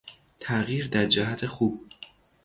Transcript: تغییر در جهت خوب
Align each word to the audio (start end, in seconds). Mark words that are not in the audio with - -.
تغییر 0.39 0.87
در 0.87 1.05
جهت 1.05 1.45
خوب 1.45 1.79